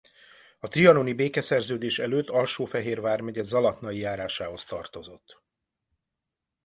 [0.59, 5.41] A trianoni békeszerződés előtt Alsó-Fehér vármegye Zalatnai járásához tartozott.